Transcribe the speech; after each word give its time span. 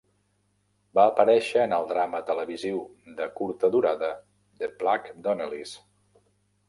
Va 0.99 1.03
aparèixer 1.09 1.61
en 1.65 1.75
el 1.77 1.85
drama 1.91 2.21
televisiu 2.29 2.81
de 3.21 3.29
curta 3.41 3.71
durada 3.79 4.09
"The 4.63 4.71
Black 4.81 5.13
Donnellys". 5.29 5.77